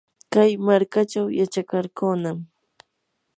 kay 0.33 0.51
markachaw 0.65 1.27
yachakarqunam. 1.39 2.37